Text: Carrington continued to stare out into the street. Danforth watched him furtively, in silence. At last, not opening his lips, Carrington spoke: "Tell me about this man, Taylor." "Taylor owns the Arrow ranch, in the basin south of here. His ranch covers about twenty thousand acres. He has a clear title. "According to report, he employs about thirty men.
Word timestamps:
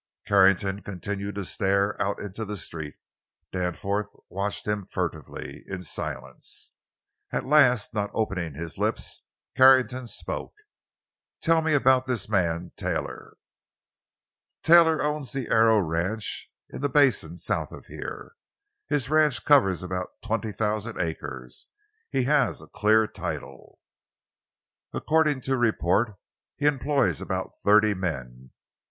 Carrington 0.25 0.81
continued 0.81 1.35
to 1.35 1.45
stare 1.45 1.95
out 2.01 2.19
into 2.19 2.43
the 2.43 2.57
street. 2.57 2.95
Danforth 3.51 4.09
watched 4.29 4.65
him 4.65 4.87
furtively, 4.87 5.63
in 5.67 5.83
silence. 5.83 6.71
At 7.31 7.45
last, 7.45 7.93
not 7.93 8.09
opening 8.11 8.55
his 8.55 8.79
lips, 8.79 9.21
Carrington 9.55 10.07
spoke: 10.07 10.55
"Tell 11.39 11.61
me 11.61 11.75
about 11.75 12.07
this 12.07 12.27
man, 12.27 12.71
Taylor." 12.75 13.37
"Taylor 14.63 15.03
owns 15.03 15.33
the 15.33 15.49
Arrow 15.49 15.77
ranch, 15.79 16.49
in 16.71 16.81
the 16.81 16.89
basin 16.89 17.37
south 17.37 17.71
of 17.71 17.85
here. 17.85 18.33
His 18.87 19.07
ranch 19.07 19.45
covers 19.45 19.83
about 19.83 20.19
twenty 20.23 20.51
thousand 20.51 20.99
acres. 20.99 21.67
He 22.09 22.23
has 22.23 22.59
a 22.59 22.65
clear 22.65 23.05
title. 23.05 23.77
"According 24.93 25.41
to 25.41 25.57
report, 25.57 26.15
he 26.55 26.65
employs 26.65 27.21
about 27.21 27.51
thirty 27.63 27.93
men. 27.93 28.49